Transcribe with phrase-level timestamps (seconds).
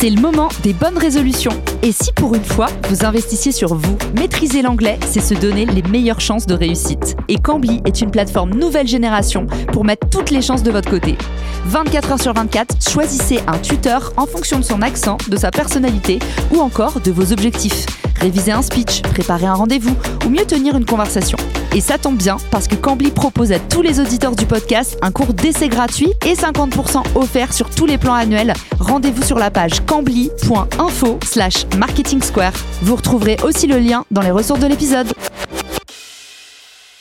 [0.00, 1.60] C'est le moment des bonnes résolutions.
[1.82, 5.82] Et si pour une fois, vous investissiez sur vous, maîtriser l'anglais, c'est se donner les
[5.82, 7.16] meilleures chances de réussite.
[7.26, 11.16] Et Cambly est une plateforme nouvelle génération pour mettre toutes les chances de votre côté.
[11.64, 16.20] 24 heures sur 24, choisissez un tuteur en fonction de son accent, de sa personnalité
[16.52, 17.84] ou encore de vos objectifs
[18.20, 19.96] réviser un speech, préparer un rendez-vous
[20.26, 21.38] ou mieux tenir une conversation.
[21.74, 25.10] Et ça tombe bien parce que Cambly propose à tous les auditeurs du podcast un
[25.10, 28.54] cours d'essai gratuit et 50% offert sur tous les plans annuels.
[28.80, 32.52] Rendez-vous sur la page cambly.info slash marketing square.
[32.82, 35.12] Vous retrouverez aussi le lien dans les ressources de l'épisode.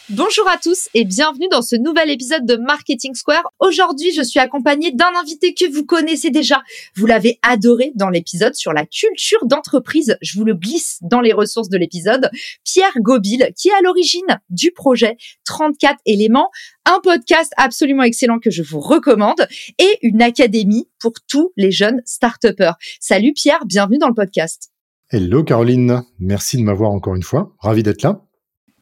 [0.10, 3.52] Bonjour à tous et bienvenue dans ce nouvel épisode de Marketing Square.
[3.60, 6.64] Aujourd'hui, je suis accompagnée d'un invité que vous connaissez déjà.
[6.96, 10.16] Vous l'avez adoré dans l'épisode sur la culture d'entreprise.
[10.22, 12.30] Je vous le glisse dans les ressources de l'épisode.
[12.64, 16.52] Pierre Gobil, qui est à l'origine du projet 34 éléments,
[16.86, 19.46] un podcast absolument excellent que je vous recommande
[19.78, 22.76] et une académie pour tous les jeunes start-upers.
[23.02, 24.72] Salut Pierre, bienvenue dans le podcast.
[25.10, 27.54] Hello Caroline, merci de m'avoir encore une fois.
[27.60, 28.27] Ravi d'être là.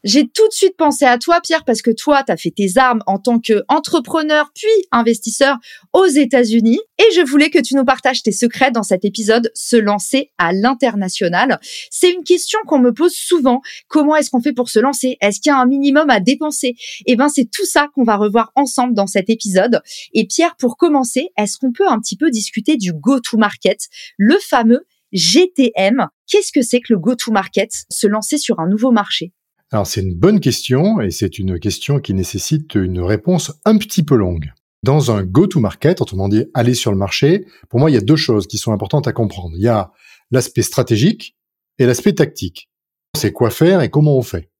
[0.06, 2.78] J'ai tout de suite pensé à toi, Pierre, parce que toi, tu as fait tes
[2.78, 5.56] armes en tant qu'entrepreneur puis investisseur
[5.92, 6.78] aux États-Unis.
[7.00, 10.52] Et je voulais que tu nous partages tes secrets dans cet épisode Se lancer à
[10.52, 11.58] l'international.
[11.90, 13.62] C'est une question qu'on me pose souvent.
[13.88, 15.16] Comment est-ce qu'on fait pour se lancer?
[15.20, 16.76] Est-ce qu'il y a un minimum à dépenser?
[17.06, 19.80] Eh ben, c'est tout ça qu'on va revoir ensemble dans cet épisode.
[20.14, 24.86] Et Pierre, pour commencer, est-ce qu'on peut un petit peu discuter du go-to-market, le fameux
[25.10, 27.72] GTM Qu'est-ce que c'est que le go-to-market?
[27.90, 29.32] Se lancer sur un nouveau marché?
[29.72, 34.04] Alors c'est une bonne question et c'est une question qui nécessite une réponse un petit
[34.04, 34.52] peu longue.
[34.82, 38.16] Dans un go-to-market, autrement dit aller sur le marché, pour moi il y a deux
[38.16, 39.56] choses qui sont importantes à comprendre.
[39.56, 39.90] Il y a
[40.30, 41.36] l'aspect stratégique
[41.78, 42.70] et l'aspect tactique.
[43.16, 44.50] C'est quoi faire et comment on fait.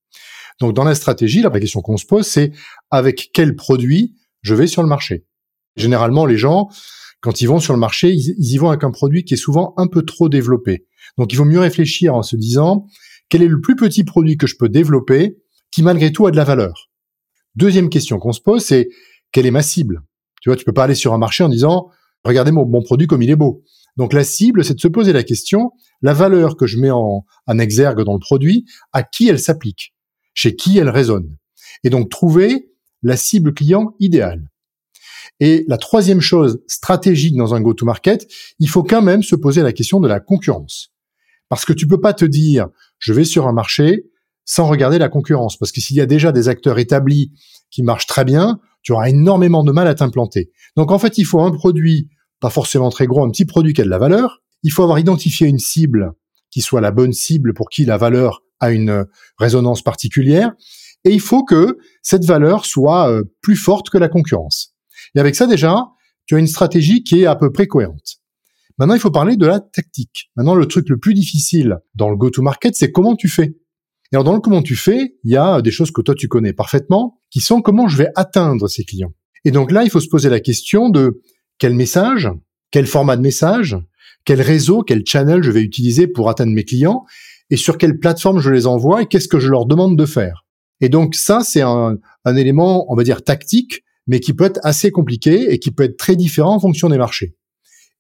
[0.61, 2.53] Donc dans la stratégie, la question qu'on se pose, c'est
[2.91, 5.27] avec quel produit je vais sur le marché?
[5.77, 6.69] Généralement, les gens,
[7.21, 9.75] quand ils vont sur le marché, ils, y vont avec un produit qui est souvent
[9.77, 10.87] un peu trop développé.
[11.19, 12.87] Donc il vaut mieux réfléchir en se disant,
[13.29, 15.37] quel est le plus petit produit que je peux développer
[15.71, 16.91] qui malgré tout a de la valeur?
[17.55, 18.89] Deuxième question qu'on se pose, c'est
[19.33, 20.03] quelle est ma cible?
[20.41, 21.91] Tu vois, tu peux pas aller sur un marché en disant
[22.25, 23.63] regardez mon, bon produit comme il est beau.
[23.97, 25.73] Donc la cible, c'est de se poser la question
[26.03, 29.95] la valeur que je mets en, en exergue dans le produit, à qui elle s'applique,
[30.35, 31.37] chez qui elle résonne,
[31.85, 32.71] et donc trouver
[33.03, 34.51] la cible client idéale.
[35.41, 38.27] Et la troisième chose stratégique dans un go-to-market,
[38.59, 40.93] il faut quand même se poser la question de la concurrence.
[41.49, 42.69] Parce que tu peux pas te dire,
[43.07, 44.07] je vais sur un marché
[44.45, 45.57] sans regarder la concurrence.
[45.57, 47.31] Parce que s'il y a déjà des acteurs établis
[47.71, 50.51] qui marchent très bien, tu auras énormément de mal à t'implanter.
[50.77, 52.09] Donc en fait, il faut un produit,
[52.41, 54.43] pas forcément très gros, un petit produit qui a de la valeur.
[54.65, 56.15] Il faut avoir identifié une cible
[56.51, 59.07] qui soit la bonne cible pour qui la valeur a une
[59.39, 60.53] résonance particulière.
[61.05, 64.75] Et il faut que cette valeur soit euh, plus forte que la concurrence.
[65.15, 65.87] Et avec ça déjà,
[66.27, 68.17] tu as une stratégie qui est à peu près cohérente.
[68.79, 70.31] Maintenant, il faut parler de la tactique.
[70.37, 73.57] Maintenant, le truc le plus difficile dans le go-to-market, c'est comment tu fais.
[74.13, 76.29] Et alors, dans le comment tu fais, il y a des choses que toi tu
[76.29, 79.13] connais parfaitement, qui sont comment je vais atteindre ces clients.
[79.45, 81.23] Et donc là, il faut se poser la question de
[81.59, 82.31] quel message,
[82.71, 83.77] quel format de message,
[84.25, 87.05] quel réseau, quel channel je vais utiliser pour atteindre mes clients,
[87.51, 90.45] et sur quelle plateforme je les envoie, et qu'est-ce que je leur demande de faire.
[90.81, 94.91] Et donc ça, c'est un, élément, on va dire, tactique, mais qui peut être assez
[94.91, 97.35] compliqué et qui peut être très différent en fonction des marchés.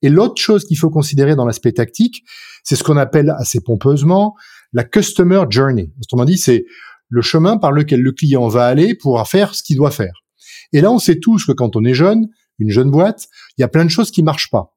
[0.02, 2.24] Et l'autre chose qu'il faut considérer dans l'aspect tactique,
[2.62, 4.34] c'est ce qu'on appelle assez pompeusement
[4.72, 5.92] la customer journey.
[6.02, 6.64] Autrement dit, c'est
[7.08, 10.22] le chemin par lequel le client va aller pour faire ce qu'il doit faire.
[10.72, 13.64] Et là, on sait tous que quand on est jeune, une jeune boîte, il y
[13.64, 14.74] a plein de choses qui marchent pas.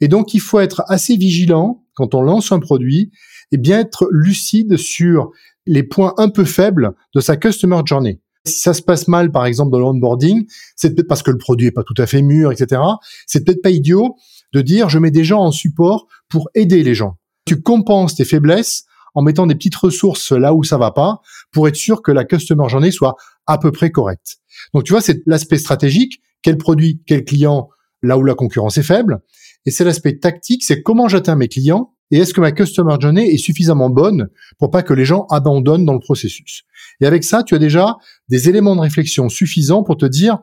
[0.00, 3.10] Et donc, il faut être assez vigilant quand on lance un produit
[3.52, 5.30] et bien être lucide sur
[5.66, 8.20] les points un peu faibles de sa customer journey.
[8.44, 10.46] Si ça se passe mal, par exemple, dans l'onboarding,
[10.76, 12.80] c'est peut-être parce que le produit est pas tout à fait mûr, etc.
[13.26, 14.16] C'est peut-être pas idiot
[14.56, 17.18] de dire je mets des gens en support pour aider les gens.
[17.44, 21.20] Tu compenses tes faiblesses en mettant des petites ressources là où ça va pas
[21.52, 23.16] pour être sûr que la customer journée soit
[23.46, 24.38] à peu près correcte.
[24.72, 27.68] Donc tu vois, c'est l'aspect stratégique, quel produit, quel client,
[28.02, 29.20] là où la concurrence est faible.
[29.66, 33.28] Et c'est l'aspect tactique, c'est comment j'atteins mes clients et est-ce que ma customer journey
[33.28, 36.62] est suffisamment bonne pour pas que les gens abandonnent dans le processus.
[37.00, 37.96] Et avec ça, tu as déjà
[38.28, 40.38] des éléments de réflexion suffisants pour te dire,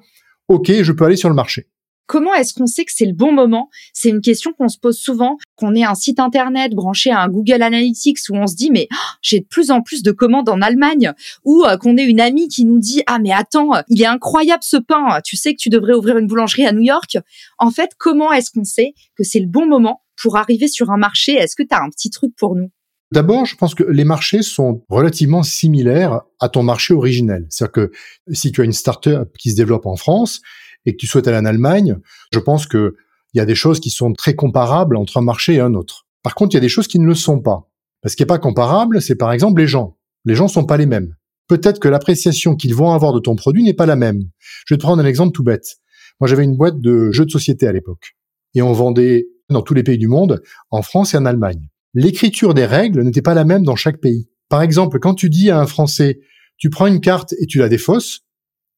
[0.49, 1.69] OK, je peux aller sur le marché.
[2.05, 3.69] Comment est-ce qu'on sait que c'est le bon moment?
[3.93, 7.29] C'est une question qu'on se pose souvent, qu'on ait un site internet branché à un
[7.29, 10.49] Google Analytics où on se dit mais oh, j'ai de plus en plus de commandes
[10.49, 11.13] en Allemagne
[11.43, 14.63] ou euh, qu'on ait une amie qui nous dit ah mais attends, il est incroyable
[14.63, 17.17] ce pain, tu sais que tu devrais ouvrir une boulangerie à New York?
[17.57, 20.97] En fait, comment est-ce qu'on sait que c'est le bon moment pour arriver sur un
[20.97, 21.33] marché?
[21.33, 22.69] Est-ce que tu as un petit truc pour nous?
[23.13, 27.45] D'abord, je pense que les marchés sont relativement similaires à ton marché originel.
[27.49, 27.91] C'est-à-dire que
[28.31, 30.41] si tu as une startup qui se développe en France
[30.85, 31.97] et que tu souhaites aller en Allemagne,
[32.31, 32.95] je pense que
[33.33, 36.05] il y a des choses qui sont très comparables entre un marché et un autre.
[36.21, 37.69] Par contre, il y a des choses qui ne le sont pas.
[38.05, 39.97] Ce qui n'est pas comparable, c'est par exemple les gens.
[40.25, 41.15] Les gens sont pas les mêmes.
[41.47, 44.21] Peut-être que l'appréciation qu'ils vont avoir de ton produit n'est pas la même.
[44.65, 45.77] Je vais te prendre un exemple tout bête.
[46.19, 48.15] Moi, j'avais une boîte de jeux de société à l'époque.
[48.53, 52.53] Et on vendait dans tous les pays du monde, en France et en Allemagne l'écriture
[52.53, 54.29] des règles n'était pas la même dans chaque pays.
[54.49, 56.19] Par exemple, quand tu dis à un Français,
[56.57, 58.21] tu prends une carte et tu la défausses,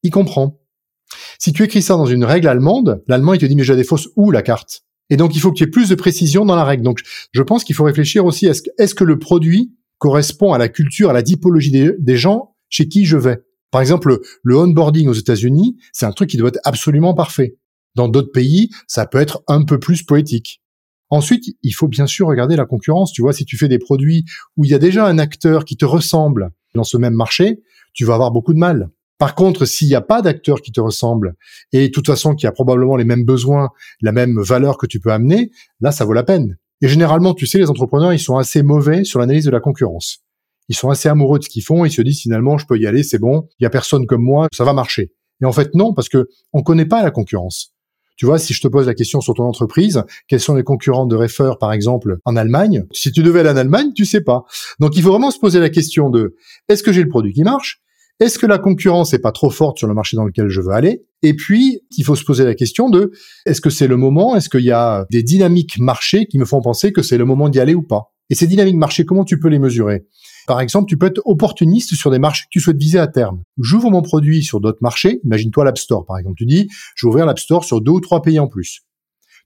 [0.02, 0.60] il comprend.
[1.38, 3.78] Si tu écris ça dans une règle allemande, l'allemand il te dit mais je la
[3.78, 4.82] défausse où la carte?
[5.10, 6.82] Et donc il faut qu'il y ait plus de précision dans la règle.
[6.82, 7.00] Donc
[7.32, 10.68] je pense qu'il faut réfléchir aussi est-ce que, est-ce que le produit correspond à la
[10.68, 13.38] culture, à la typologie des, gens chez qui je vais?
[13.70, 17.58] Par exemple, le onboarding aux États-Unis, c'est un truc qui doit être absolument parfait.
[17.94, 20.62] Dans d'autres pays, ça peut être un peu plus poétique.
[21.08, 23.12] Ensuite, il faut bien sûr regarder la concurrence.
[23.12, 24.24] Tu vois, si tu fais des produits
[24.56, 27.60] où il y a déjà un acteur qui te ressemble dans ce même marché,
[27.94, 28.90] tu vas avoir beaucoup de mal.
[29.18, 31.34] Par contre, s'il n'y a pas d'acteur qui te ressemble
[31.72, 33.70] et de toute façon qui a probablement les mêmes besoins,
[34.02, 36.58] la même valeur que tu peux amener, là, ça vaut la peine.
[36.82, 40.18] Et généralement, tu sais, les entrepreneurs, ils sont assez mauvais sur l'analyse de la concurrence.
[40.68, 42.86] Ils sont assez amoureux de ce qu'ils font, ils se disent finalement, je peux y
[42.86, 45.12] aller, c'est bon, il y a personne comme moi, ça va marcher.
[45.40, 47.72] Et en fait, non, parce que on connaît pas la concurrence.
[48.16, 51.06] Tu vois, si je te pose la question sur ton entreprise, quels sont les concurrents
[51.06, 54.44] de Refer, par exemple, en Allemagne Si tu devais aller en Allemagne, tu sais pas.
[54.80, 56.34] Donc, il faut vraiment se poser la question de
[56.68, 57.82] est-ce que j'ai le produit qui marche?
[58.18, 60.72] Est-ce que la concurrence est pas trop forte sur le marché dans lequel je veux
[60.72, 61.04] aller?
[61.22, 63.10] Et puis, il faut se poser la question de
[63.44, 64.34] est-ce que c'est le moment?
[64.36, 67.50] Est-ce qu'il y a des dynamiques marché qui me font penser que c'est le moment
[67.50, 68.14] d'y aller ou pas?
[68.30, 70.06] Et ces dynamiques marché, comment tu peux les mesurer?
[70.46, 73.42] Par exemple, tu peux être opportuniste sur des marchés que tu souhaites viser à terme.
[73.60, 75.20] J'ouvre mon produit sur d'autres marchés.
[75.24, 76.36] Imagine-toi l'App Store, par exemple.
[76.38, 78.80] Tu dis, je vais ouvrir l'App Store sur deux ou trois pays en plus.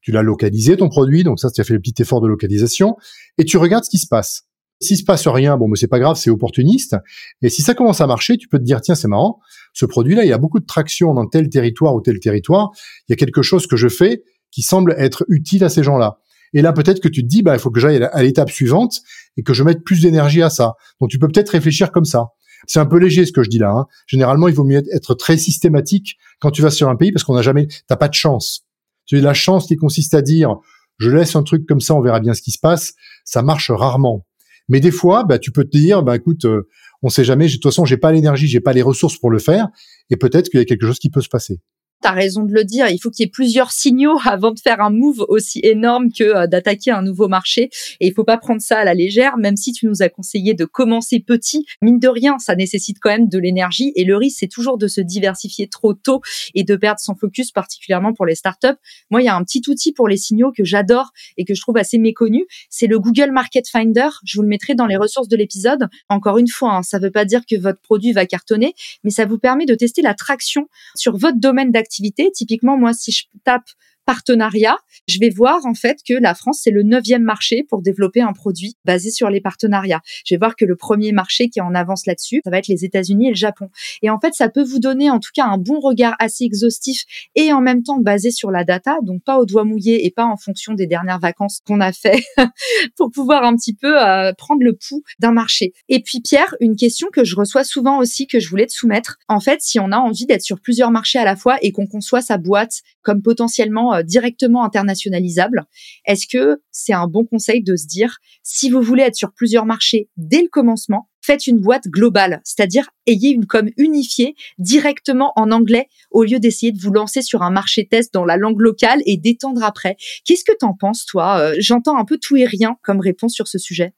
[0.03, 1.25] Tu l'as localisé, ton produit.
[1.25, 2.97] Donc ça, tu as fait le petit effort de localisation.
[3.37, 4.45] Et tu regardes ce qui se passe.
[4.81, 6.97] S'il se passe rien, bon, mais c'est pas grave, c'est opportuniste.
[7.43, 9.41] Et si ça commence à marcher, tu peux te dire, tiens, c'est marrant.
[9.75, 12.71] Ce produit-là, il y a beaucoup de traction dans tel territoire ou tel territoire.
[13.09, 16.19] Il y a quelque chose que je fais qui semble être utile à ces gens-là.
[16.55, 19.01] Et là, peut-être que tu te dis, bah, il faut que j'aille à l'étape suivante
[19.37, 20.75] et que je mette plus d'énergie à ça.
[21.01, 22.29] Donc, tu peux peut-être réfléchir comme ça.
[22.67, 23.71] C'est un peu léger ce que je dis là.
[23.71, 23.87] Hein.
[24.07, 27.35] Généralement, il vaut mieux être très systématique quand tu vas sur un pays parce qu'on
[27.35, 28.67] n'a jamais, t'as pas de chance.
[29.07, 30.57] Tu as la chance qui consiste à dire,
[30.99, 32.95] je laisse un truc comme ça, on verra bien ce qui se passe.
[33.25, 34.27] Ça marche rarement.
[34.71, 36.63] Mais des fois, bah, tu peux te dire, bah, écoute, euh,
[37.03, 37.47] on sait jamais.
[37.47, 39.69] De toute façon, j'ai pas l'énergie, j'ai pas les ressources pour le faire,
[40.09, 41.61] et peut-être qu'il y a quelque chose qui peut se passer.
[42.03, 42.89] T'as raison de le dire.
[42.89, 46.25] Il faut qu'il y ait plusieurs signaux avant de faire un move aussi énorme que
[46.25, 47.69] euh, d'attaquer un nouveau marché.
[48.01, 50.55] Et il faut pas prendre ça à la légère, même si tu nous as conseillé
[50.55, 51.67] de commencer petit.
[51.83, 53.93] Mine de rien, ça nécessite quand même de l'énergie.
[53.97, 56.23] Et le risque, c'est toujours de se diversifier trop tôt
[56.55, 58.69] et de perdre son focus, particulièrement pour les startups.
[59.11, 61.61] Moi, il y a un petit outil pour les signaux que j'adore et que je
[61.61, 62.47] trouve assez méconnu.
[62.71, 64.09] C'est le Google Market Finder.
[64.25, 65.89] Je vous le mettrai dans les ressources de l'épisode.
[66.09, 68.75] Encore une fois, hein, ça veut pas dire que votre produit va cartonner,
[69.05, 71.90] mais ça vous permet de tester la traction sur votre domaine d'activité
[72.33, 73.69] Typiquement, moi, si je tape
[74.11, 74.77] partenariat,
[75.07, 78.33] je vais voir en fait que la France c'est le neuvième marché pour développer un
[78.33, 80.01] produit basé sur les partenariats.
[80.27, 82.67] Je vais voir que le premier marché qui est en avance là-dessus, ça va être
[82.67, 83.69] les États-Unis et le Japon.
[84.03, 87.05] Et en fait, ça peut vous donner en tout cas un bon regard assez exhaustif
[87.37, 90.25] et en même temps basé sur la data, donc pas au doigt mouillé et pas
[90.25, 92.25] en fonction des dernières vacances qu'on a fait
[92.97, 95.73] pour pouvoir un petit peu euh, prendre le pouls d'un marché.
[95.89, 99.19] Et puis Pierre, une question que je reçois souvent aussi que je voulais te soumettre.
[99.29, 101.87] En fait, si on a envie d'être sur plusieurs marchés à la fois et qu'on
[101.87, 105.65] conçoit sa boîte comme potentiellement euh, directement internationalisable.
[106.07, 109.67] Est-ce que c'est un bon conseil de se dire, si vous voulez être sur plusieurs
[109.67, 115.51] marchés dès le commencement, faites une boîte globale, c'est-à-dire ayez une com unifiée directement en
[115.51, 119.01] anglais au lieu d'essayer de vous lancer sur un marché test dans la langue locale
[119.07, 119.97] et d'étendre après.
[120.25, 121.39] Qu'est-ce que t'en penses, toi?
[121.39, 123.93] Euh, J'entends un peu tout et rien comme réponse sur ce sujet.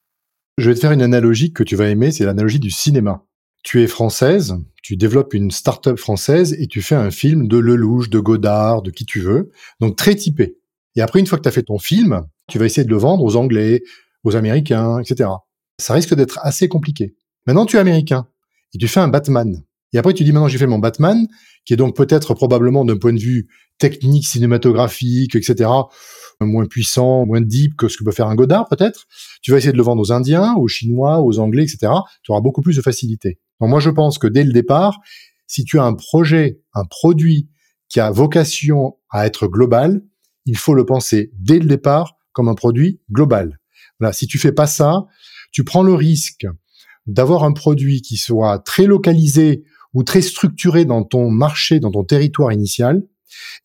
[0.58, 3.24] Je vais te faire une analogie que tu vas aimer, c'est l'analogie du cinéma
[3.62, 8.10] tu es française, tu développes une start-up française et tu fais un film de Lelouch,
[8.10, 9.50] de Godard, de qui tu veux,
[9.80, 10.56] donc très typé.
[10.96, 12.96] Et après, une fois que tu as fait ton film, tu vas essayer de le
[12.96, 13.82] vendre aux Anglais,
[14.24, 15.30] aux Américains, etc.
[15.78, 17.14] Ça risque d'être assez compliqué.
[17.46, 18.26] Maintenant, tu es américain
[18.74, 19.62] et tu fais un Batman.
[19.92, 21.26] Et après, tu dis maintenant, j'ai fait mon Batman,
[21.64, 25.68] qui est donc peut-être probablement d'un point de vue technique, cinématographique, etc.,
[26.40, 29.06] moins puissant, moins deep que ce que peut faire un Godard, peut-être.
[29.42, 31.92] Tu vas essayer de le vendre aux Indiens, aux Chinois, aux Anglais, etc.
[32.22, 33.38] Tu auras beaucoup plus de facilité.
[33.68, 34.98] Moi, je pense que dès le départ,
[35.46, 37.48] si tu as un projet, un produit
[37.88, 40.02] qui a vocation à être global,
[40.46, 43.58] il faut le penser dès le départ comme un produit global.
[44.00, 45.04] Voilà, si tu fais pas ça,
[45.52, 46.46] tu prends le risque
[47.06, 52.04] d'avoir un produit qui soit très localisé ou très structuré dans ton marché, dans ton
[52.04, 53.02] territoire initial,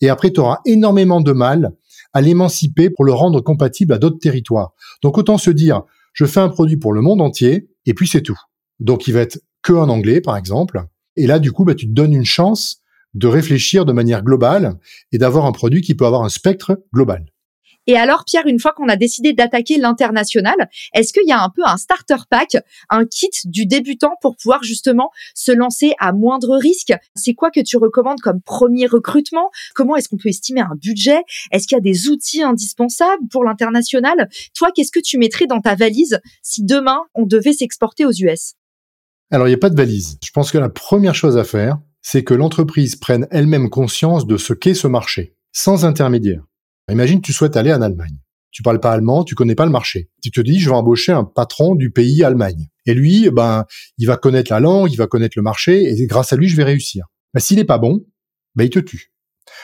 [0.02, 1.72] et après tu auras énormément de mal
[2.14, 4.74] à l'émanciper pour le rendre compatible à d'autres territoires.
[5.02, 8.22] Donc autant se dire, je fais un produit pour le monde entier, et puis c'est
[8.22, 8.40] tout.
[8.80, 10.82] Donc il va être que en anglais, par exemple.
[11.18, 12.82] Et là, du coup, bah, tu te donnes une chance
[13.14, 14.78] de réfléchir de manière globale
[15.12, 17.26] et d'avoir un produit qui peut avoir un spectre global.
[17.86, 20.56] Et alors, Pierre, une fois qu'on a décidé d'attaquer l'international,
[20.94, 22.58] est-ce qu'il y a un peu un starter pack,
[22.90, 26.94] un kit du débutant pour pouvoir justement se lancer à moindre risque?
[27.16, 29.52] C'est quoi que tu recommandes comme premier recrutement?
[29.76, 31.20] Comment est-ce qu'on peut estimer un budget?
[31.52, 34.30] Est-ce qu'il y a des outils indispensables pour l'international?
[34.54, 38.57] Toi, qu'est-ce que tu mettrais dans ta valise si demain on devait s'exporter aux US
[39.30, 40.18] Alors, il n'y a pas de valise.
[40.24, 44.38] Je pense que la première chose à faire, c'est que l'entreprise prenne elle-même conscience de
[44.38, 46.44] ce qu'est ce marché, sans intermédiaire.
[46.90, 48.18] Imagine, tu souhaites aller en Allemagne.
[48.52, 50.10] Tu parles pas allemand, tu connais pas le marché.
[50.24, 52.70] Tu te dis, je vais embaucher un patron du pays Allemagne.
[52.86, 53.66] Et lui, ben,
[53.98, 56.56] il va connaître la langue, il va connaître le marché, et grâce à lui, je
[56.56, 57.06] vais réussir.
[57.38, 58.06] S'il est pas bon,
[58.56, 59.12] ben, il te tue.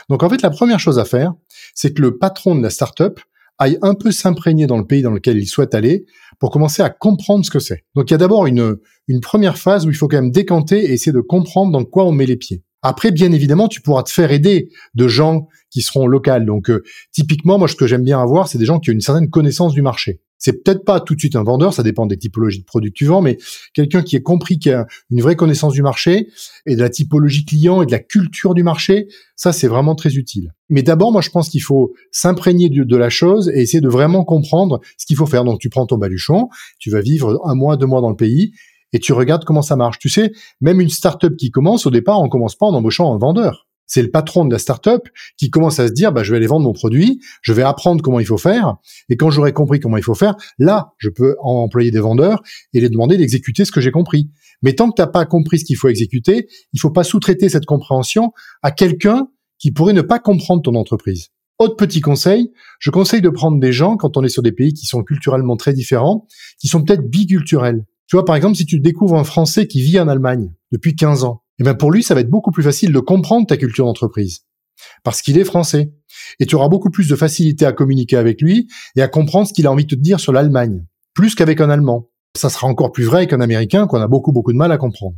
[0.09, 1.33] Donc, en fait, la première chose à faire,
[1.73, 3.19] c'est que le patron de la startup
[3.57, 6.05] aille un peu s'imprégner dans le pays dans lequel il souhaite aller
[6.39, 7.85] pour commencer à comprendre ce que c'est.
[7.95, 10.79] Donc, il y a d'abord une, une première phase où il faut quand même décanter
[10.85, 12.63] et essayer de comprendre dans quoi on met les pieds.
[12.81, 16.39] Après, bien évidemment, tu pourras te faire aider de gens qui seront locaux.
[16.41, 19.01] Donc, euh, typiquement, moi, ce que j'aime bien avoir, c'est des gens qui ont une
[19.01, 20.21] certaine connaissance du marché.
[20.43, 22.97] C'est peut-être pas tout de suite un vendeur, ça dépend des typologies de produits que
[22.97, 23.37] tu vends, mais
[23.73, 26.27] quelqu'un qui ait compris qu'il a une vraie connaissance du marché
[26.65, 29.07] et de la typologie client et de la culture du marché,
[29.37, 30.53] ça, c'est vraiment très utile.
[30.67, 33.87] Mais d'abord, moi, je pense qu'il faut s'imprégner de, de, la chose et essayer de
[33.87, 35.45] vraiment comprendre ce qu'il faut faire.
[35.45, 38.51] Donc, tu prends ton baluchon, tu vas vivre un mois, deux mois dans le pays
[38.91, 39.97] et tu regardes comment ça marche.
[39.97, 43.17] Tu sais, même une startup qui commence, au départ, on commence pas en embauchant un
[43.17, 43.65] vendeur.
[43.87, 45.01] C'est le patron de la startup
[45.37, 48.01] qui commence à se dire, bah, je vais aller vendre mon produit, je vais apprendre
[48.01, 48.75] comment il faut faire,
[49.09, 52.41] et quand j'aurai compris comment il faut faire, là, je peux employer des vendeurs
[52.73, 54.29] et les demander d'exécuter ce que j'ai compris.
[54.61, 57.49] Mais tant que tu n'as pas compris ce qu'il faut exécuter, il faut pas sous-traiter
[57.49, 59.27] cette compréhension à quelqu'un
[59.59, 61.29] qui pourrait ne pas comprendre ton entreprise.
[61.59, 64.73] Autre petit conseil, je conseille de prendre des gens, quand on est sur des pays
[64.73, 66.27] qui sont culturellement très différents,
[66.59, 67.85] qui sont peut-être biculturels.
[68.07, 71.23] Tu vois, par exemple, si tu découvres un Français qui vit en Allemagne depuis 15
[71.23, 73.85] ans, eh bien pour lui, ça va être beaucoup plus facile de comprendre ta culture
[73.85, 74.45] d'entreprise
[75.03, 75.91] parce qu'il est français.
[76.39, 79.53] Et tu auras beaucoup plus de facilité à communiquer avec lui et à comprendre ce
[79.53, 82.09] qu'il a envie de te dire sur l'Allemagne, plus qu'avec un Allemand.
[82.35, 85.15] Ça sera encore plus vrai qu'un Américain qu'on a beaucoup beaucoup de mal à comprendre.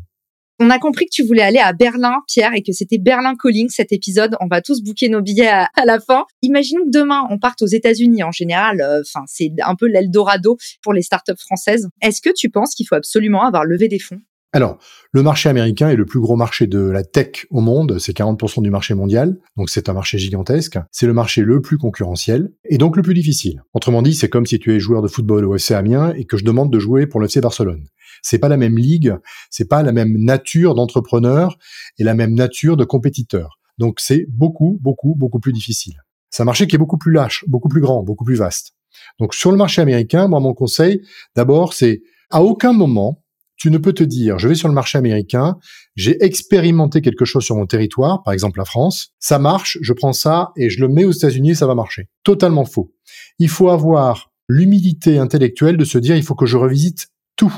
[0.59, 3.67] On a compris que tu voulais aller à Berlin, Pierre, et que c'était Berlin Calling
[3.67, 4.37] cet épisode.
[4.39, 6.23] On va tous booker nos billets à, la fin.
[6.41, 8.23] Imaginons que demain on parte aux États-Unis.
[8.23, 11.89] En général, euh, c'est un peu l'Eldorado pour les startups françaises.
[12.01, 14.21] Est-ce que tu penses qu'il faut absolument avoir levé des fonds?
[14.55, 14.77] Alors,
[15.11, 18.61] le marché américain est le plus gros marché de la tech au monde, c'est 40%
[18.61, 20.79] du marché mondial, donc c'est un marché gigantesque.
[20.91, 23.63] C'est le marché le plus concurrentiel et donc le plus difficile.
[23.73, 26.37] Autrement dit, c'est comme si tu es joueur de football au FC Amiens et que
[26.37, 27.83] je demande de jouer pour le FC Barcelone.
[28.21, 29.17] C'est pas la même ligue,
[29.49, 31.57] c'est pas la même nature d'entrepreneur
[31.99, 33.59] et la même nature de compétiteur.
[33.77, 35.95] Donc c'est beaucoup, beaucoup, beaucoup plus difficile.
[36.29, 38.71] C'est un marché qui est beaucoup plus lâche, beaucoup plus grand, beaucoup plus vaste.
[39.19, 41.01] Donc sur le marché américain, moi mon conseil,
[41.35, 43.21] d'abord, c'est à aucun moment
[43.57, 45.57] tu ne peux te dire, je vais sur le marché américain,
[45.95, 50.13] j'ai expérimenté quelque chose sur mon territoire, par exemple la France, ça marche, je prends
[50.13, 52.09] ça et je le mets aux États-Unis ça va marcher.
[52.23, 52.93] Totalement faux.
[53.39, 57.53] Il faut avoir l'humilité intellectuelle de se dire, il faut que je revisite tout.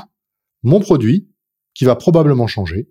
[0.62, 1.28] Mon produit,
[1.74, 2.88] qui va probablement changer,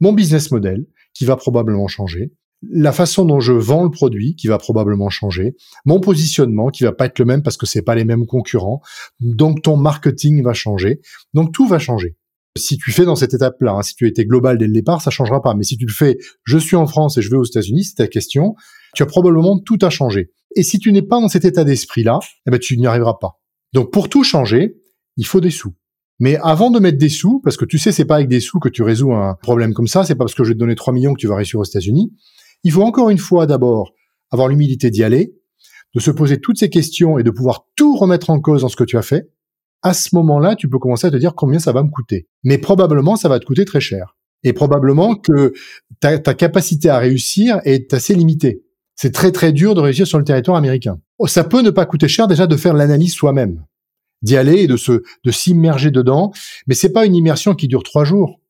[0.00, 4.46] mon business model, qui va probablement changer, la façon dont je vends le produit qui
[4.46, 7.94] va probablement changer, mon positionnement qui va pas être le même parce que c'est pas
[7.94, 8.82] les mêmes concurrents,
[9.20, 11.00] donc ton marketing va changer,
[11.32, 12.16] donc tout va changer.
[12.58, 15.10] Si tu fais dans cette étape-là, hein, si tu étais global dès le départ, ça
[15.10, 15.54] changera pas.
[15.54, 17.94] Mais si tu le fais, je suis en France et je vais aux États-Unis, c'est
[17.94, 18.54] ta question,
[18.94, 20.32] tu as probablement tout à changer.
[20.56, 23.40] Et si tu n'es pas dans cet état d'esprit-là, eh ben, tu n'y arriveras pas.
[23.72, 24.74] Donc, pour tout changer,
[25.16, 25.74] il faut des sous.
[26.18, 28.58] Mais avant de mettre des sous, parce que tu sais, c'est pas avec des sous
[28.58, 30.74] que tu résous un problème comme ça, c'est pas parce que je vais te donner
[30.74, 32.12] 3 millions que tu vas réussir aux États-Unis.
[32.64, 33.92] Il faut encore une fois d'abord
[34.30, 35.34] avoir l'humilité d'y aller,
[35.94, 38.76] de se poser toutes ces questions et de pouvoir tout remettre en cause dans ce
[38.76, 39.30] que tu as fait
[39.82, 42.28] à ce moment-là, tu peux commencer à te dire combien ça va me coûter.
[42.44, 44.16] Mais probablement, ça va te coûter très cher.
[44.42, 45.52] Et probablement que
[46.00, 48.62] ta, capacité à réussir est assez limitée.
[48.96, 51.00] C'est très très dur de réussir sur le territoire américain.
[51.18, 53.64] Oh, ça peut ne pas coûter cher déjà de faire l'analyse soi-même,
[54.22, 56.32] d'y aller et de se de s'immerger dedans.
[56.66, 58.40] Mais c'est pas une immersion qui dure trois jours.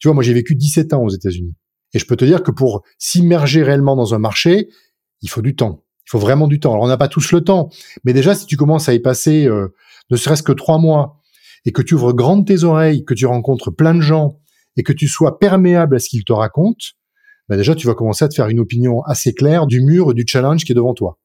[0.00, 1.54] Tu vois, moi j'ai vécu 17 ans aux États-Unis
[1.94, 4.68] et je peux te dire que pour s'immerger réellement dans un marché,
[5.22, 5.84] il faut du temps.
[6.06, 6.72] Il faut vraiment du temps.
[6.72, 7.70] Alors on n'a pas tous le temps,
[8.04, 9.68] mais déjà si tu commences à y passer euh,
[10.10, 11.20] ne serait-ce que trois mois,
[11.64, 14.38] et que tu ouvres grandes tes oreilles, que tu rencontres plein de gens,
[14.76, 16.84] et que tu sois perméable à ce qu'ils te racontent,
[17.48, 20.24] bah déjà tu vas commencer à te faire une opinion assez claire du mur du
[20.26, 21.18] challenge qui est devant toi.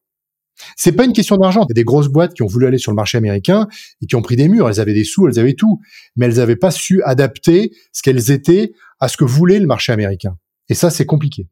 [0.76, 1.62] C'est pas une question d'argent.
[1.62, 3.66] Il y a des grosses boîtes qui ont voulu aller sur le marché américain
[4.02, 4.68] et qui ont pris des murs.
[4.68, 5.80] Elles avaient des sous, elles avaient tout,
[6.16, 9.92] mais elles n'avaient pas su adapter ce qu'elles étaient à ce que voulait le marché
[9.92, 10.36] américain.
[10.68, 11.48] Et ça, c'est compliqué.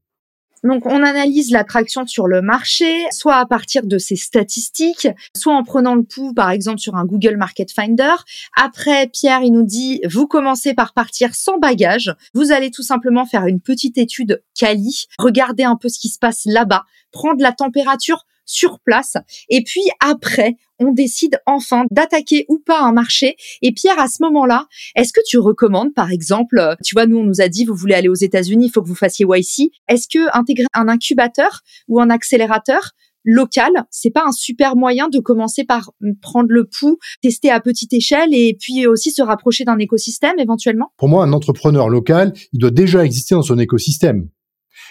[0.65, 5.63] Donc, on analyse l'attraction sur le marché, soit à partir de ses statistiques, soit en
[5.63, 8.15] prenant le pouls, par exemple, sur un Google Market Finder.
[8.57, 12.15] Après, Pierre, il nous dit, vous commencez par partir sans bagage.
[12.35, 16.19] Vous allez tout simplement faire une petite étude quali, regarder un peu ce qui se
[16.19, 19.17] passe là-bas, prendre la température sur place.
[19.49, 23.37] Et puis après, on décide enfin d'attaquer ou pas un marché.
[23.63, 27.19] Et Pierre, à ce moment-là, est-ce que tu recommandes, par exemple, euh, tu vois, nous
[27.19, 29.71] on nous a dit, vous voulez aller aux États-Unis, il faut que vous fassiez YC.
[29.89, 32.93] Est-ce que intégrer un incubateur ou un accélérateur
[33.25, 37.93] local, c'est pas un super moyen de commencer par prendre le pouls, tester à petite
[37.93, 40.93] échelle et puis aussi se rapprocher d'un écosystème éventuellement?
[40.97, 44.29] Pour moi, un entrepreneur local, il doit déjà exister dans son écosystème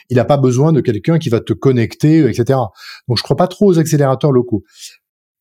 [0.10, 2.60] il n'a pas besoin de quelqu'un qui va te connecter, etc.
[3.08, 4.64] Donc je crois pas trop aux accélérateurs locaux.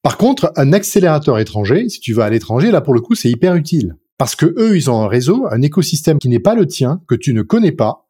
[0.02, 3.30] Par contre, un accélérateur étranger, si tu vas à l'étranger, là pour le coup, c'est
[3.30, 3.96] hyper utile.
[4.18, 7.14] Parce que eux, ils ont un réseau, un écosystème qui n'est pas le tien, que
[7.14, 8.05] tu ne connais pas,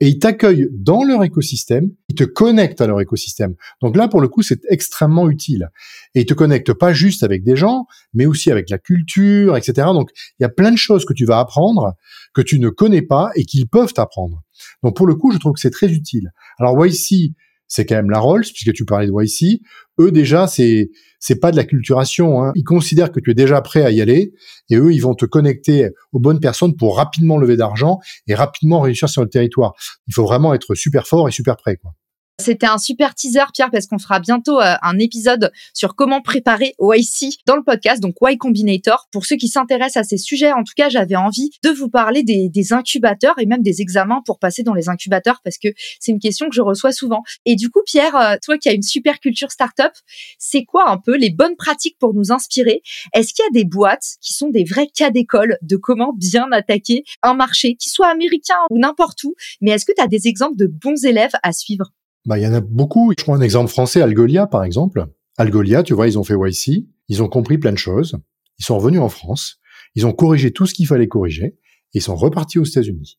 [0.00, 3.54] et ils t'accueillent dans leur écosystème, ils te connectent à leur écosystème.
[3.82, 5.70] Donc là, pour le coup, c'est extrêmement utile.
[6.14, 9.88] Et ils te connectent pas juste avec des gens, mais aussi avec la culture, etc.
[9.92, 11.94] Donc il y a plein de choses que tu vas apprendre
[12.34, 14.42] que tu ne connais pas et qu'ils peuvent t'apprendre.
[14.82, 16.32] Donc pour le coup, je trouve que c'est très utile.
[16.58, 17.32] Alors YC,
[17.68, 19.60] c'est quand même la Rolls, puisque tu parlais de YC.
[20.00, 22.42] Eux déjà, c'est c'est pas de la culturation.
[22.42, 22.52] Hein.
[22.54, 24.32] Ils considèrent que tu es déjà prêt à y aller,
[24.70, 28.80] et eux, ils vont te connecter aux bonnes personnes pour rapidement lever d'argent et rapidement
[28.80, 29.74] réussir sur le territoire.
[30.06, 31.76] Il faut vraiment être super fort et super prêt.
[31.76, 31.92] Quoi.
[32.40, 36.76] C'était un super teaser, Pierre, parce qu'on fera bientôt euh, un épisode sur comment préparer
[36.80, 39.08] YC dans le podcast, donc Y Combinator.
[39.10, 42.22] Pour ceux qui s'intéressent à ces sujets, en tout cas, j'avais envie de vous parler
[42.22, 45.68] des, incubateurs et même des examens pour passer dans les incubateurs, parce que
[45.98, 47.22] c'est une question que je reçois souvent.
[47.44, 49.92] Et du coup, Pierre, euh, toi qui as une super culture startup,
[50.38, 52.82] c'est quoi un peu les bonnes pratiques pour nous inspirer?
[53.14, 56.46] Est-ce qu'il y a des boîtes qui sont des vrais cas d'école de comment bien
[56.52, 59.34] attaquer un marché, qui soit américain ou n'importe où?
[59.60, 61.90] Mais est-ce que tu as des exemples de bons élèves à suivre?
[62.28, 63.14] Bah, il y en a beaucoup.
[63.18, 65.06] Je prends un exemple français, Algolia, par exemple.
[65.38, 68.18] Algolia, tu vois, ils ont fait YC, ils ont compris plein de choses,
[68.58, 69.60] ils sont revenus en France,
[69.94, 71.54] ils ont corrigé tout ce qu'il fallait corriger, et
[71.94, 73.18] ils sont repartis aux États-Unis.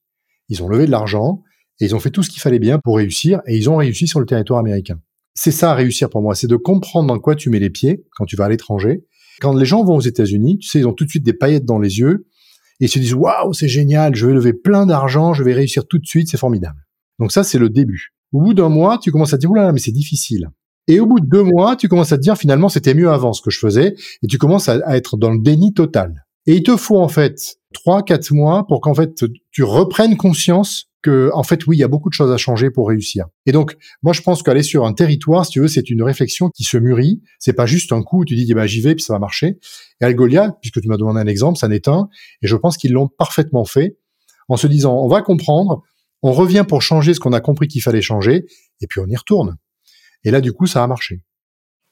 [0.49, 1.41] Ils ont levé de l'argent,
[1.79, 4.05] et ils ont fait tout ce qu'il fallait bien pour réussir, et ils ont réussi
[4.05, 5.01] sur le territoire américain.
[5.33, 8.25] C'est ça, réussir pour moi, c'est de comprendre dans quoi tu mets les pieds quand
[8.25, 9.05] tu vas à l'étranger.
[9.41, 11.65] Quand les gens vont aux États-Unis, tu sais, ils ont tout de suite des paillettes
[11.65, 12.27] dans les yeux,
[12.79, 15.87] et ils se disent, waouh, c'est génial, je vais lever plein d'argent, je vais réussir
[15.87, 16.85] tout de suite, c'est formidable.
[17.17, 18.13] Donc ça, c'est le début.
[18.31, 20.49] Au bout d'un mois, tu commences à te dire, oula, mais c'est difficile.
[20.87, 23.33] Et au bout de deux mois, tu commences à te dire, finalement, c'était mieux avant
[23.33, 26.25] ce que je faisais, et tu commences à, être dans le déni total.
[26.47, 30.89] Et il te faut, en fait, trois, quatre mois pour qu'en fait, tu reprennes conscience
[31.01, 33.25] que, en fait, oui, il y a beaucoup de choses à changer pour réussir.
[33.45, 36.49] Et donc, moi, je pense qu'aller sur un territoire, si tu veux, c'est une réflexion
[36.49, 37.21] qui se mûrit.
[37.37, 39.19] C'est pas juste un coup où tu dis, eh ben, j'y vais, puis ça va
[39.19, 39.59] marcher.
[40.01, 42.09] Et Algolia, puisque tu m'as demandé un exemple, ça n'est un.
[42.41, 43.97] Et je pense qu'ils l'ont parfaitement fait
[44.49, 45.83] en se disant, on va comprendre,
[46.21, 48.45] on revient pour changer ce qu'on a compris qu'il fallait changer,
[48.81, 49.57] et puis on y retourne.
[50.23, 51.21] Et là, du coup, ça a marché.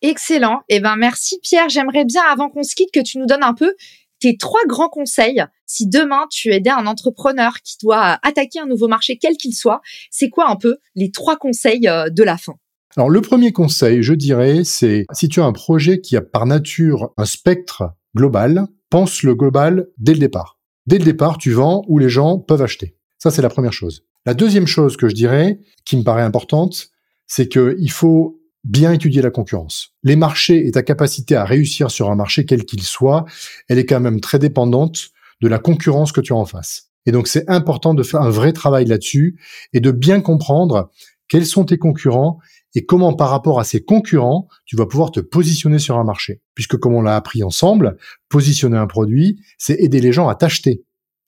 [0.01, 0.61] Excellent.
[0.69, 1.69] Eh ben, merci Pierre.
[1.69, 3.73] J'aimerais bien, avant qu'on se quitte, que tu nous donnes un peu
[4.19, 5.43] tes trois grands conseils.
[5.65, 9.81] Si demain tu aidais un entrepreneur qui doit attaquer un nouveau marché, quel qu'il soit,
[10.11, 12.55] c'est quoi un peu les trois conseils euh, de la fin?
[12.95, 16.45] Alors, le premier conseil, je dirais, c'est si tu as un projet qui a par
[16.45, 17.83] nature un spectre
[18.15, 20.59] global, pense le global dès le départ.
[20.87, 22.96] Dès le départ, tu vends où les gens peuvent acheter.
[23.31, 24.03] C'est la première chose.
[24.25, 26.89] La deuxième chose que je dirais, qui me paraît importante,
[27.27, 29.93] c'est qu'il faut bien étudier la concurrence.
[30.03, 33.25] Les marchés et ta capacité à réussir sur un marché quel qu'il soit,
[33.69, 35.09] elle est quand même très dépendante
[35.41, 36.89] de la concurrence que tu as en face.
[37.05, 39.39] Et donc c'est important de faire un vrai travail là-dessus
[39.73, 40.91] et de bien comprendre
[41.29, 42.39] quels sont tes concurrents
[42.75, 46.41] et comment par rapport à ces concurrents, tu vas pouvoir te positionner sur un marché.
[46.53, 47.97] Puisque comme on l'a appris ensemble,
[48.29, 50.83] positionner un produit, c'est aider les gens à t'acheter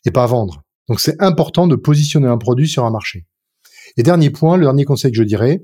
[0.05, 0.63] et pas à vendre.
[0.89, 3.25] Donc c'est important de positionner un produit sur un marché.
[3.95, 5.63] Et dernier point, le dernier conseil que je dirais,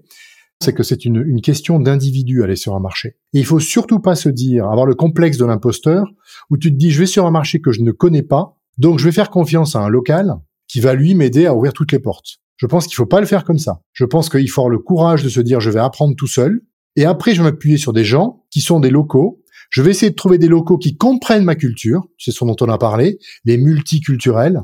[0.61, 3.17] c'est que c'est une, question d'individu aller sur un marché.
[3.33, 6.05] Et il faut surtout pas se dire, avoir le complexe de l'imposteur,
[6.49, 8.99] où tu te dis, je vais sur un marché que je ne connais pas, donc
[8.99, 10.35] je vais faire confiance à un local
[10.67, 12.37] qui va lui m'aider à ouvrir toutes les portes.
[12.57, 13.81] Je pense qu'il faut pas le faire comme ça.
[13.91, 16.61] Je pense qu'il faut avoir le courage de se dire, je vais apprendre tout seul,
[16.95, 19.41] et après je vais m'appuyer sur des gens qui sont des locaux.
[19.69, 22.69] Je vais essayer de trouver des locaux qui comprennent ma culture, c'est ce dont on
[22.69, 24.61] a parlé, les multiculturels,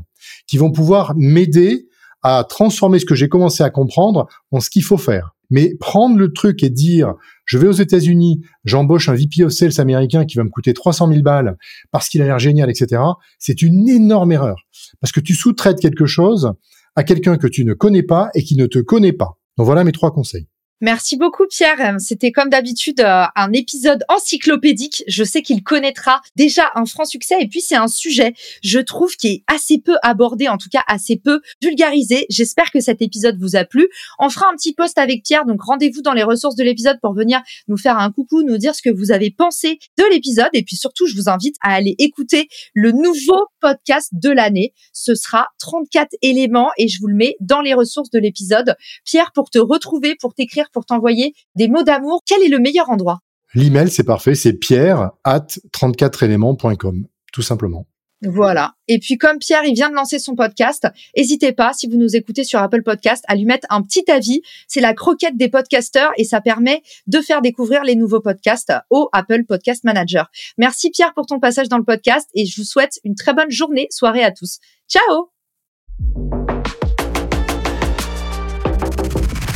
[0.47, 1.87] qui vont pouvoir m'aider
[2.23, 5.31] à transformer ce que j'ai commencé à comprendre en ce qu'il faut faire.
[5.49, 7.15] Mais prendre le truc et dire,
[7.45, 11.09] je vais aux États-Unis, j'embauche un VP of Sales américain qui va me coûter 300
[11.09, 11.57] 000 balles
[11.91, 13.01] parce qu'il a l'air génial, etc.,
[13.37, 14.63] c'est une énorme erreur.
[15.01, 16.53] Parce que tu sous-traites quelque chose
[16.95, 19.39] à quelqu'un que tu ne connais pas et qui ne te connaît pas.
[19.57, 20.47] Donc voilà mes trois conseils.
[20.83, 21.97] Merci beaucoup Pierre.
[21.99, 25.03] C'était comme d'habitude euh, un épisode encyclopédique.
[25.07, 29.15] Je sais qu'il connaîtra déjà un franc succès et puis c'est un sujet, je trouve,
[29.15, 32.25] qui est assez peu abordé, en tout cas assez peu vulgarisé.
[32.31, 33.89] J'espère que cet épisode vous a plu.
[34.17, 37.13] On fera un petit post avec Pierre, donc rendez-vous dans les ressources de l'épisode pour
[37.13, 40.63] venir nous faire un coucou, nous dire ce que vous avez pensé de l'épisode et
[40.63, 44.73] puis surtout, je vous invite à aller écouter le nouveau podcast de l'année.
[44.93, 48.75] Ce sera 34 éléments et je vous le mets dans les ressources de l'épisode.
[49.05, 52.89] Pierre, pour te retrouver, pour t'écrire pour t'envoyer des mots d'amour, quel est le meilleur
[52.89, 53.19] endroit?
[53.53, 57.85] L'email, c'est parfait, c'est pierre at 34éléments.com, tout simplement.
[58.23, 58.75] Voilà.
[58.87, 62.15] Et puis comme Pierre, il vient de lancer son podcast, n'hésitez pas, si vous nous
[62.15, 64.41] écoutez sur Apple Podcast, à lui mettre un petit avis.
[64.67, 69.09] C'est la croquette des podcasteurs et ça permet de faire découvrir les nouveaux podcasts au
[69.11, 70.29] Apple Podcast Manager.
[70.57, 73.51] Merci Pierre pour ton passage dans le podcast et je vous souhaite une très bonne
[73.51, 74.59] journée, soirée à tous.
[74.87, 76.40] Ciao